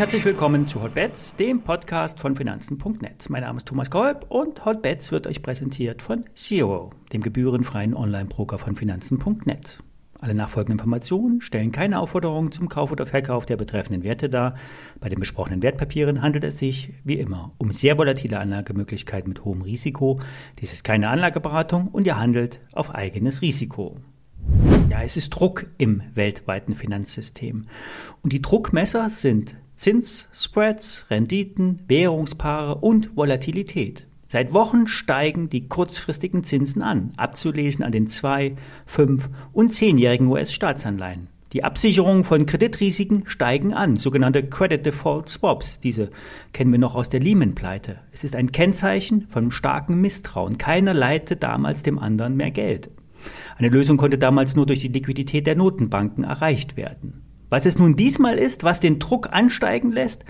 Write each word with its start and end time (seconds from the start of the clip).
herzlich 0.00 0.24
willkommen 0.24 0.66
zu 0.66 0.80
Hotbets, 0.80 1.36
dem 1.36 1.60
Podcast 1.60 2.20
von 2.20 2.34
Finanzen.net. 2.34 3.28
Mein 3.28 3.42
Name 3.42 3.58
ist 3.58 3.68
Thomas 3.68 3.90
Kolb 3.90 4.24
und 4.30 4.64
Hotbets 4.64 5.12
wird 5.12 5.26
euch 5.26 5.42
präsentiert 5.42 6.00
von 6.00 6.24
Zero, 6.32 6.88
dem 7.12 7.20
gebührenfreien 7.20 7.94
Online-Broker 7.94 8.56
von 8.56 8.76
Finanzen.net. 8.76 9.82
Alle 10.18 10.34
nachfolgenden 10.34 10.78
Informationen 10.78 11.42
stellen 11.42 11.70
keine 11.70 12.00
Aufforderung 12.00 12.50
zum 12.50 12.70
Kauf 12.70 12.92
oder 12.92 13.04
Verkauf 13.04 13.44
der 13.44 13.58
betreffenden 13.58 14.02
Werte 14.02 14.30
dar. 14.30 14.54
Bei 15.00 15.10
den 15.10 15.20
besprochenen 15.20 15.62
Wertpapieren 15.62 16.22
handelt 16.22 16.44
es 16.44 16.58
sich, 16.58 16.94
wie 17.04 17.18
immer, 17.18 17.52
um 17.58 17.70
sehr 17.70 17.98
volatile 17.98 18.38
Anlagemöglichkeiten 18.38 19.28
mit 19.28 19.44
hohem 19.44 19.60
Risiko. 19.60 20.18
Dies 20.60 20.72
ist 20.72 20.82
keine 20.82 21.10
Anlageberatung 21.10 21.88
und 21.88 22.06
ihr 22.06 22.18
handelt 22.18 22.60
auf 22.72 22.94
eigenes 22.94 23.42
Risiko. 23.42 23.96
Ja, 24.88 25.02
es 25.02 25.18
ist 25.18 25.28
Druck 25.28 25.66
im 25.76 26.02
weltweiten 26.14 26.74
Finanzsystem. 26.74 27.66
Und 28.22 28.32
die 28.32 28.40
Druckmesser 28.40 29.10
sind 29.10 29.56
Zins, 29.80 30.28
Spreads, 30.34 31.06
Renditen, 31.08 31.78
Währungspaare 31.88 32.74
und 32.74 33.16
Volatilität. 33.16 34.06
Seit 34.28 34.52
Wochen 34.52 34.86
steigen 34.86 35.48
die 35.48 35.68
kurzfristigen 35.68 36.44
Zinsen 36.44 36.82
an, 36.82 37.14
abzulesen 37.16 37.82
an 37.82 37.90
den 37.90 38.06
2, 38.06 38.56
5 38.84 39.30
und 39.54 39.72
10-jährigen 39.72 40.26
US-Staatsanleihen. 40.26 41.28
Die 41.54 41.64
Absicherungen 41.64 42.24
von 42.24 42.44
Kreditrisiken 42.44 43.22
steigen 43.24 43.72
an, 43.72 43.96
sogenannte 43.96 44.46
Credit 44.46 44.84
Default 44.84 45.30
Swaps. 45.30 45.80
Diese 45.80 46.10
kennen 46.52 46.72
wir 46.72 46.78
noch 46.78 46.94
aus 46.94 47.08
der 47.08 47.20
Lehman-Pleite. 47.20 48.00
Es 48.12 48.22
ist 48.22 48.36
ein 48.36 48.52
Kennzeichen 48.52 49.28
von 49.30 49.50
starkem 49.50 49.98
Misstrauen. 50.02 50.58
Keiner 50.58 50.92
leite 50.92 51.36
damals 51.36 51.82
dem 51.82 51.98
anderen 51.98 52.36
mehr 52.36 52.50
Geld. 52.50 52.90
Eine 53.56 53.70
Lösung 53.70 53.96
konnte 53.96 54.18
damals 54.18 54.56
nur 54.56 54.66
durch 54.66 54.80
die 54.80 54.88
Liquidität 54.88 55.46
der 55.46 55.56
Notenbanken 55.56 56.24
erreicht 56.24 56.76
werden. 56.76 57.22
Was 57.50 57.66
es 57.66 57.78
nun 57.78 57.96
diesmal 57.96 58.38
ist, 58.38 58.62
was 58.64 58.80
den 58.80 59.00
Druck 59.00 59.32
ansteigen 59.32 59.90
lässt, 59.90 60.24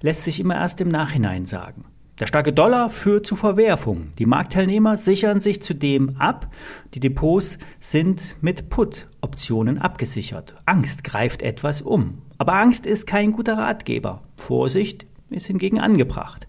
lässt 0.00 0.24
sich 0.24 0.40
immer 0.40 0.56
erst 0.56 0.80
im 0.80 0.88
Nachhinein 0.88 1.46
sagen. 1.46 1.84
Der 2.18 2.26
starke 2.26 2.52
Dollar 2.52 2.88
führt 2.88 3.26
zu 3.26 3.36
Verwerfungen. 3.36 4.12
Die 4.18 4.26
Marktteilnehmer 4.26 4.96
sichern 4.96 5.38
sich 5.38 5.62
zudem 5.62 6.16
ab. 6.18 6.48
Die 6.94 7.00
Depots 7.00 7.58
sind 7.78 8.36
mit 8.40 8.70
Put-Optionen 8.70 9.78
abgesichert. 9.78 10.54
Angst 10.64 11.04
greift 11.04 11.42
etwas 11.42 11.82
um. 11.82 12.22
Aber 12.38 12.54
Angst 12.54 12.86
ist 12.86 13.06
kein 13.06 13.32
guter 13.32 13.58
Ratgeber. 13.58 14.22
Vorsicht 14.36 15.06
ist 15.30 15.46
hingegen 15.46 15.78
angebracht. 15.78 16.48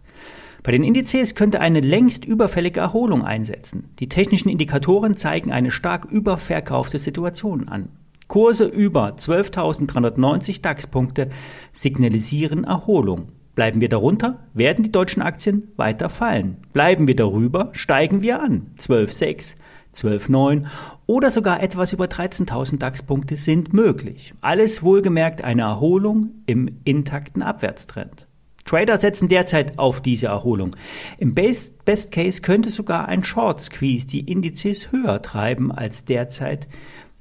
Bei 0.63 0.71
den 0.71 0.83
Indizes 0.83 1.35
könnte 1.35 1.59
eine 1.59 1.81
längst 1.81 2.25
überfällige 2.25 2.79
Erholung 2.79 3.23
einsetzen. 3.23 3.89
Die 3.99 4.09
technischen 4.09 4.49
Indikatoren 4.49 5.15
zeigen 5.15 5.51
eine 5.51 5.71
stark 5.71 6.05
überverkaufte 6.05 6.97
Situation 6.97 7.67
an. 7.67 7.89
Kurse 8.27 8.65
über 8.65 9.07
12.390 9.07 10.61
DAX-Punkte 10.61 11.29
signalisieren 11.71 12.65
Erholung. 12.65 13.29
Bleiben 13.55 13.81
wir 13.81 13.89
darunter, 13.89 14.39
werden 14.53 14.83
die 14.83 14.91
deutschen 14.91 15.23
Aktien 15.23 15.71
weiter 15.77 16.09
fallen. 16.09 16.57
Bleiben 16.73 17.07
wir 17.07 17.15
darüber, 17.15 17.69
steigen 17.71 18.21
wir 18.21 18.41
an. 18.41 18.67
12,6, 18.77 19.55
12,9 19.95 20.65
oder 21.07 21.31
sogar 21.31 21.63
etwas 21.63 21.93
über 21.93 22.05
13.000 22.05 22.77
DAX-Punkte 22.77 23.37
sind 23.37 23.73
möglich. 23.73 24.33
Alles 24.41 24.83
wohlgemerkt 24.83 25.43
eine 25.43 25.63
Erholung 25.63 26.31
im 26.45 26.69
intakten 26.83 27.41
Abwärtstrend. 27.41 28.27
Trader 28.65 28.97
setzen 28.97 29.29
derzeit 29.29 29.79
auf 29.79 30.01
diese 30.01 30.27
Erholung. 30.27 30.75
Im 31.17 31.33
Best, 31.33 31.85
Best 31.85 32.11
Case 32.11 32.41
könnte 32.41 32.69
sogar 32.69 33.07
ein 33.07 33.23
Short 33.23 33.61
Squeeze 33.61 34.05
die 34.05 34.29
Indizes 34.29 34.91
höher 34.91 35.21
treiben 35.21 35.71
als 35.71 36.03
derzeit 36.03 36.67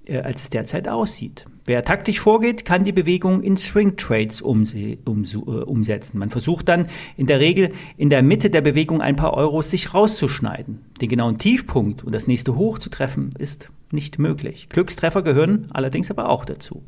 äh, 0.07 0.19
als 0.19 0.43
es 0.43 0.51
derzeit 0.51 0.89
aussieht. 0.89 1.47
Wer 1.65 1.85
taktisch 1.85 2.21
vorgeht, 2.21 2.65
kann 2.65 2.85
die 2.85 2.93
Bewegung 2.93 3.43
in 3.43 3.57
Swing 3.57 3.97
Trades 3.97 4.41
umse 4.41 4.99
um, 5.05 5.25
äh, 5.25 5.37
umsetzen. 5.37 6.19
Man 6.19 6.31
versucht 6.31 6.69
dann 6.69 6.87
in 7.17 7.27
der 7.27 7.41
Regel 7.41 7.73
in 7.97 8.09
der 8.09 8.23
Mitte 8.23 8.51
der 8.51 8.61
Bewegung 8.61 9.01
ein 9.01 9.17
paar 9.17 9.35
Euros 9.35 9.71
sich 9.71 9.93
rauszuschneiden. 9.93 10.85
Den 11.01 11.09
genauen 11.09 11.39
Tiefpunkt 11.39 12.05
und 12.05 12.15
das 12.15 12.29
nächste 12.29 12.55
Hoch 12.55 12.79
zu 12.79 12.89
treffen 12.89 13.31
ist 13.39 13.69
nicht 13.91 14.19
möglich. 14.19 14.69
Glückstreffer 14.69 15.23
gehören 15.23 15.67
allerdings 15.73 16.11
aber 16.11 16.29
auch 16.29 16.45
dazu. 16.45 16.83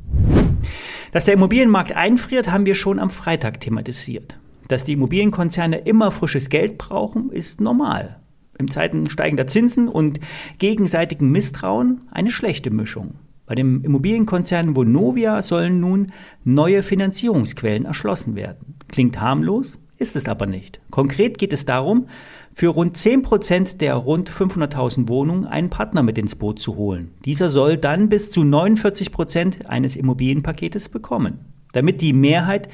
Dass 1.11 1.25
der 1.25 1.33
Immobilienmarkt 1.33 1.95
einfriert, 1.95 2.51
haben 2.51 2.65
wir 2.65 2.75
schon 2.75 2.99
am 2.99 3.09
Freitag 3.09 3.59
thematisiert. 3.59 4.39
Dass 4.69 4.85
die 4.85 4.93
Immobilienkonzerne 4.93 5.79
immer 5.79 6.11
frisches 6.11 6.49
Geld 6.49 6.77
brauchen, 6.77 7.31
ist 7.31 7.59
normal 7.59 8.19
in 8.59 8.67
Zeiten 8.67 9.09
steigender 9.09 9.47
Zinsen 9.47 9.87
und 9.87 10.19
gegenseitigem 10.59 11.31
Misstrauen 11.31 12.01
eine 12.11 12.29
schlechte 12.29 12.69
Mischung. 12.69 13.15
Bei 13.45 13.55
dem 13.55 13.83
Immobilienkonzern 13.83 14.75
Vonovia 14.75 15.41
sollen 15.41 15.79
nun 15.79 16.11
neue 16.43 16.83
Finanzierungsquellen 16.83 17.85
erschlossen 17.85 18.35
werden. 18.35 18.75
Klingt 18.89 19.19
harmlos, 19.19 19.79
ist 19.97 20.15
es 20.15 20.27
aber 20.27 20.45
nicht. 20.45 20.79
Konkret 20.91 21.37
geht 21.37 21.53
es 21.53 21.65
darum, 21.65 22.07
für 22.53 22.67
rund 22.67 22.95
10 22.95 23.21
Prozent 23.21 23.81
der 23.81 23.95
rund 23.95 24.29
500.000 24.29 25.07
Wohnungen 25.07 25.45
einen 25.45 25.69
Partner 25.69 26.03
mit 26.03 26.17
ins 26.17 26.35
Boot 26.35 26.59
zu 26.59 26.75
holen. 26.75 27.11
Dieser 27.25 27.49
soll 27.49 27.77
dann 27.77 28.09
bis 28.09 28.31
zu 28.31 28.43
49 28.43 29.11
Prozent 29.11 29.69
eines 29.69 29.95
Immobilienpaketes 29.95 30.89
bekommen, 30.89 31.39
damit 31.73 32.01
die 32.01 32.13
Mehrheit 32.13 32.67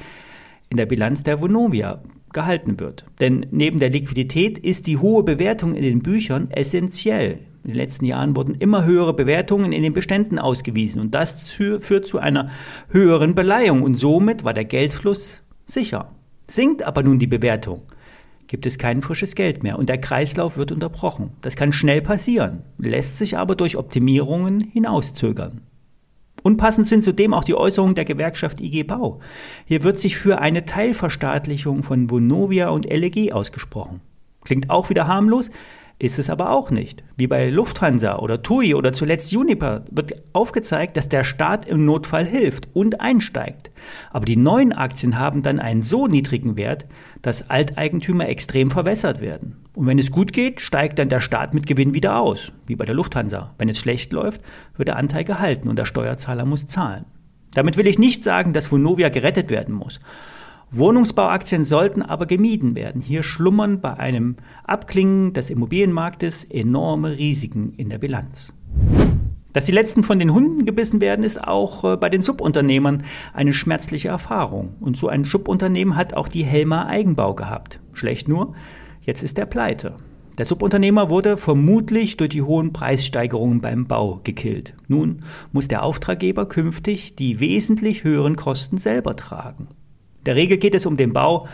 in 0.68 0.76
der 0.76 0.86
Bilanz 0.86 1.22
der 1.22 1.40
Vonovia 1.40 2.02
gehalten 2.36 2.78
wird. 2.78 3.04
Denn 3.18 3.46
neben 3.50 3.80
der 3.80 3.90
Liquidität 3.90 4.58
ist 4.58 4.86
die 4.86 4.98
hohe 4.98 5.24
Bewertung 5.24 5.74
in 5.74 5.82
den 5.82 6.02
Büchern 6.02 6.50
essentiell. 6.52 7.40
In 7.64 7.70
den 7.70 7.76
letzten 7.76 8.04
Jahren 8.04 8.36
wurden 8.36 8.54
immer 8.54 8.84
höhere 8.84 9.12
Bewertungen 9.12 9.72
in 9.72 9.82
den 9.82 9.92
Beständen 9.92 10.38
ausgewiesen 10.38 11.00
und 11.00 11.16
das 11.16 11.50
führt 11.50 12.06
zu 12.06 12.20
einer 12.20 12.50
höheren 12.90 13.34
Beleihung 13.34 13.82
und 13.82 13.96
somit 13.96 14.44
war 14.44 14.54
der 14.54 14.66
Geldfluss 14.66 15.40
sicher. 15.64 16.12
Sinkt 16.46 16.84
aber 16.84 17.02
nun 17.02 17.18
die 17.18 17.26
Bewertung, 17.26 17.82
gibt 18.46 18.66
es 18.66 18.78
kein 18.78 19.02
frisches 19.02 19.34
Geld 19.34 19.64
mehr 19.64 19.78
und 19.80 19.88
der 19.88 19.98
Kreislauf 19.98 20.56
wird 20.56 20.70
unterbrochen. 20.70 21.30
Das 21.40 21.56
kann 21.56 21.72
schnell 21.72 22.02
passieren, 22.02 22.62
lässt 22.78 23.18
sich 23.18 23.36
aber 23.36 23.56
durch 23.56 23.76
Optimierungen 23.76 24.60
hinauszögern. 24.60 25.62
Unpassend 26.46 26.86
sind 26.86 27.02
zudem 27.02 27.34
auch 27.34 27.42
die 27.42 27.56
Äußerungen 27.56 27.96
der 27.96 28.04
Gewerkschaft 28.04 28.60
IG 28.60 28.84
Bau. 28.84 29.18
Hier 29.64 29.82
wird 29.82 29.98
sich 29.98 30.16
für 30.16 30.38
eine 30.38 30.64
Teilverstaatlichung 30.64 31.82
von 31.82 32.08
Vonovia 32.08 32.68
und 32.68 32.84
LEG 32.84 33.32
ausgesprochen. 33.32 34.00
Klingt 34.44 34.70
auch 34.70 34.88
wieder 34.88 35.08
harmlos, 35.08 35.50
ist 35.98 36.20
es 36.20 36.30
aber 36.30 36.52
auch 36.52 36.70
nicht. 36.70 37.02
Wie 37.16 37.26
bei 37.26 37.50
Lufthansa 37.50 38.20
oder 38.20 38.44
TUI 38.44 38.76
oder 38.76 38.92
zuletzt 38.92 39.32
Juniper 39.32 39.84
wird 39.90 40.22
aufgezeigt, 40.32 40.96
dass 40.96 41.08
der 41.08 41.24
Staat 41.24 41.66
im 41.66 41.84
Notfall 41.84 42.24
hilft 42.24 42.68
und 42.74 43.00
einsteigt. 43.00 43.72
Aber 44.12 44.24
die 44.24 44.36
neuen 44.36 44.72
Aktien 44.72 45.18
haben 45.18 45.42
dann 45.42 45.58
einen 45.58 45.82
so 45.82 46.06
niedrigen 46.06 46.56
Wert, 46.56 46.86
dass 47.22 47.50
Alteigentümer 47.50 48.28
extrem 48.28 48.70
verwässert 48.70 49.20
werden. 49.20 49.65
Und 49.76 49.86
wenn 49.86 49.98
es 49.98 50.10
gut 50.10 50.32
geht, 50.32 50.62
steigt 50.62 50.98
dann 50.98 51.10
der 51.10 51.20
Staat 51.20 51.52
mit 51.52 51.66
Gewinn 51.66 51.92
wieder 51.92 52.18
aus, 52.18 52.50
wie 52.66 52.76
bei 52.76 52.86
der 52.86 52.94
Lufthansa. 52.94 53.54
Wenn 53.58 53.68
es 53.68 53.78
schlecht 53.78 54.10
läuft, 54.10 54.40
wird 54.74 54.88
der 54.88 54.96
Anteil 54.96 55.22
gehalten 55.22 55.68
und 55.68 55.78
der 55.78 55.84
Steuerzahler 55.84 56.46
muss 56.46 56.64
zahlen. 56.64 57.04
Damit 57.52 57.76
will 57.76 57.86
ich 57.86 57.98
nicht 57.98 58.24
sagen, 58.24 58.54
dass 58.54 58.72
Vonovia 58.72 59.10
gerettet 59.10 59.50
werden 59.50 59.74
muss. 59.74 60.00
Wohnungsbauaktien 60.70 61.62
sollten 61.62 62.00
aber 62.00 62.24
gemieden 62.24 62.74
werden. 62.74 63.02
Hier 63.02 63.22
schlummern 63.22 63.82
bei 63.82 63.92
einem 63.98 64.36
Abklingen 64.64 65.34
des 65.34 65.50
Immobilienmarktes 65.50 66.44
enorme 66.44 67.18
Risiken 67.18 67.74
in 67.76 67.90
der 67.90 67.98
Bilanz. 67.98 68.54
Dass 69.52 69.66
die 69.66 69.72
letzten 69.72 70.04
von 70.04 70.18
den 70.18 70.32
Hunden 70.32 70.64
gebissen 70.64 71.02
werden, 71.02 71.22
ist 71.22 71.44
auch 71.44 71.84
äh, 71.84 71.96
bei 71.98 72.08
den 72.08 72.22
Subunternehmern 72.22 73.02
eine 73.34 73.52
schmerzliche 73.52 74.08
Erfahrung. 74.08 74.74
Und 74.80 74.96
so 74.96 75.08
ein 75.08 75.24
Subunternehmen 75.24 75.96
hat 75.96 76.14
auch 76.14 76.28
die 76.28 76.44
Helmer 76.44 76.86
Eigenbau 76.86 77.34
gehabt. 77.34 77.80
Schlecht 77.92 78.26
nur, 78.26 78.54
jetzt 79.06 79.22
ist 79.22 79.38
er 79.38 79.46
pleite. 79.46 79.96
Der 80.36 80.44
Subunternehmer 80.44 81.08
wurde 81.08 81.38
vermutlich 81.38 82.18
durch 82.18 82.28
die 82.28 82.42
hohen 82.42 82.74
Preissteigerungen 82.74 83.62
beim 83.62 83.86
Bau 83.86 84.20
gekillt. 84.22 84.74
Nun 84.86 85.22
muss 85.52 85.68
der 85.68 85.82
Auftraggeber 85.82 86.46
künftig 86.46 87.16
die 87.16 87.40
wesentlich 87.40 88.04
höheren 88.04 88.36
Kosten 88.36 88.76
selber 88.76 89.16
tragen 89.16 89.68
der 90.26 90.34
Regel 90.34 90.58
geht 90.58 90.74
es 90.74 90.86
um 90.86 90.96
den 90.96 91.12
Bau 91.12 91.46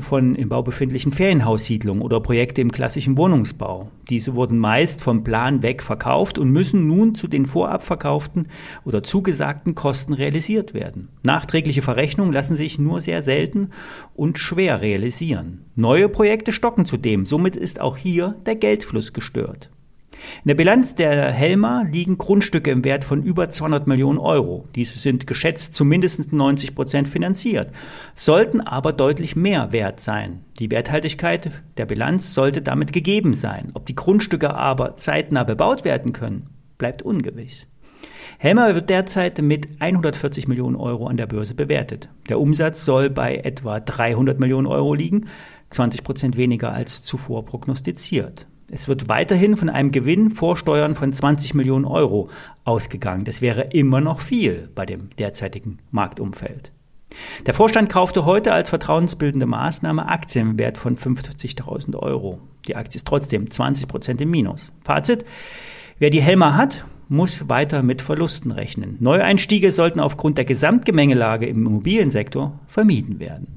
von 0.00 0.34
im 0.34 0.48
Bau 0.48 0.62
befindlichen 0.62 1.12
Ferienhaussiedlungen 1.12 2.02
oder 2.02 2.20
Projekte 2.20 2.60
im 2.60 2.72
klassischen 2.72 3.16
Wohnungsbau. 3.16 3.90
Diese 4.08 4.34
wurden 4.34 4.58
meist 4.58 5.00
vom 5.00 5.22
Plan 5.22 5.62
weg 5.62 5.82
verkauft 5.82 6.38
und 6.38 6.50
müssen 6.50 6.88
nun 6.88 7.14
zu 7.14 7.28
den 7.28 7.46
vorab 7.46 7.82
verkauften 7.82 8.48
oder 8.84 9.04
zugesagten 9.04 9.76
Kosten 9.76 10.12
realisiert 10.12 10.74
werden. 10.74 11.08
Nachträgliche 11.22 11.82
Verrechnungen 11.82 12.32
lassen 12.32 12.56
sich 12.56 12.80
nur 12.80 13.00
sehr 13.00 13.22
selten 13.22 13.68
und 14.14 14.38
schwer 14.38 14.80
realisieren. 14.80 15.64
Neue 15.76 16.08
Projekte 16.08 16.50
stocken 16.50 16.84
zudem, 16.84 17.24
somit 17.24 17.54
ist 17.54 17.80
auch 17.80 17.96
hier 17.96 18.34
der 18.46 18.56
Geldfluss 18.56 19.12
gestört. 19.12 19.70
In 20.44 20.48
der 20.48 20.54
Bilanz 20.54 20.94
der 20.94 21.32
Helma 21.32 21.84
liegen 21.90 22.18
Grundstücke 22.18 22.70
im 22.70 22.84
Wert 22.84 23.04
von 23.04 23.22
über 23.22 23.48
200 23.48 23.86
Millionen 23.86 24.18
Euro. 24.18 24.68
Diese 24.74 24.98
sind 24.98 25.26
geschätzt 25.26 25.74
zu 25.74 25.84
mindestens 25.84 26.32
90 26.32 26.74
Prozent 26.74 27.08
finanziert, 27.08 27.72
sollten 28.14 28.60
aber 28.60 28.92
deutlich 28.92 29.36
mehr 29.36 29.72
wert 29.72 30.00
sein. 30.00 30.44
Die 30.58 30.70
Werthaltigkeit 30.70 31.50
der 31.76 31.86
Bilanz 31.86 32.34
sollte 32.34 32.62
damit 32.62 32.92
gegeben 32.92 33.34
sein. 33.34 33.70
Ob 33.74 33.86
die 33.86 33.94
Grundstücke 33.94 34.54
aber 34.54 34.96
zeitnah 34.96 35.44
bebaut 35.44 35.84
werden 35.84 36.12
können, 36.12 36.48
bleibt 36.78 37.02
ungewiss. 37.02 37.66
Helmer 38.38 38.74
wird 38.74 38.88
derzeit 38.88 39.40
mit 39.42 39.68
140 39.80 40.48
Millionen 40.48 40.76
Euro 40.76 41.06
an 41.06 41.18
der 41.18 41.26
Börse 41.26 41.54
bewertet. 41.54 42.08
Der 42.30 42.40
Umsatz 42.40 42.84
soll 42.84 43.10
bei 43.10 43.36
etwa 43.36 43.80
300 43.80 44.40
Millionen 44.40 44.66
Euro 44.66 44.94
liegen, 44.94 45.28
20 45.68 46.02
Prozent 46.02 46.36
weniger 46.38 46.72
als 46.72 47.02
zuvor 47.02 47.44
prognostiziert. 47.44 48.46
Es 48.72 48.86
wird 48.86 49.08
weiterhin 49.08 49.56
von 49.56 49.68
einem 49.68 49.90
Gewinn 49.90 50.30
vor 50.30 50.56
Steuern 50.56 50.94
von 50.94 51.12
20 51.12 51.54
Millionen 51.54 51.84
Euro 51.84 52.30
ausgegangen. 52.64 53.24
Das 53.24 53.42
wäre 53.42 53.62
immer 53.62 54.00
noch 54.00 54.20
viel 54.20 54.68
bei 54.74 54.86
dem 54.86 55.10
derzeitigen 55.18 55.78
Marktumfeld. 55.90 56.70
Der 57.46 57.54
Vorstand 57.54 57.90
kaufte 57.90 58.24
heute 58.24 58.52
als 58.52 58.70
vertrauensbildende 58.70 59.46
Maßnahme 59.46 60.06
Aktien 60.06 60.50
im 60.50 60.58
Wert 60.58 60.78
von 60.78 60.96
50.000 60.96 61.96
Euro. 61.96 62.38
Die 62.68 62.76
Aktie 62.76 62.98
ist 62.98 63.08
trotzdem 63.08 63.50
20 63.50 63.88
Prozent 63.88 64.20
im 64.20 64.30
Minus. 64.30 64.70
Fazit. 64.84 65.24
Wer 65.98 66.10
die 66.10 66.22
Helmer 66.22 66.56
hat, 66.56 66.84
muss 67.08 67.48
weiter 67.48 67.82
mit 67.82 68.02
Verlusten 68.02 68.52
rechnen. 68.52 68.96
Neueinstiege 69.00 69.72
sollten 69.72 69.98
aufgrund 69.98 70.38
der 70.38 70.44
Gesamtgemengelage 70.44 71.46
im 71.46 71.66
Immobiliensektor 71.66 72.60
vermieden 72.68 73.18
werden. 73.18 73.48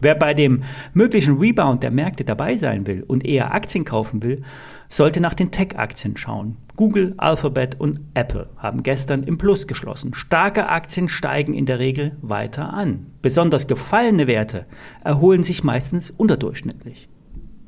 Wer 0.00 0.14
bei 0.14 0.32
dem 0.32 0.62
möglichen 0.94 1.38
Rebound 1.38 1.82
der 1.82 1.90
Märkte 1.90 2.24
dabei 2.24 2.56
sein 2.56 2.86
will 2.86 3.02
und 3.06 3.24
eher 3.24 3.52
Aktien 3.52 3.84
kaufen 3.84 4.22
will, 4.22 4.42
sollte 4.88 5.20
nach 5.20 5.34
den 5.34 5.50
Tech-Aktien 5.50 6.16
schauen. 6.16 6.56
Google, 6.76 7.14
Alphabet 7.16 7.80
und 7.80 8.00
Apple 8.14 8.48
haben 8.56 8.84
gestern 8.84 9.24
im 9.24 9.38
Plus 9.38 9.66
geschlossen. 9.66 10.14
Starke 10.14 10.68
Aktien 10.68 11.08
steigen 11.08 11.52
in 11.52 11.66
der 11.66 11.80
Regel 11.80 12.16
weiter 12.22 12.72
an. 12.72 13.06
Besonders 13.22 13.66
gefallene 13.66 14.28
Werte 14.28 14.66
erholen 15.02 15.42
sich 15.42 15.64
meistens 15.64 16.10
unterdurchschnittlich. 16.10 17.08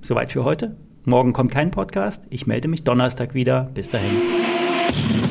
Soweit 0.01 0.31
für 0.31 0.45
heute. 0.45 0.77
Morgen 1.05 1.33
kommt 1.33 1.51
kein 1.51 1.73
Podcast. 1.73 2.27
Ich 2.31 2.47
melde 2.47 2.69
mich 2.69 2.85
Donnerstag 2.85 3.35
wieder. 3.35 3.71
Bis 3.75 3.91
dahin. 3.91 5.30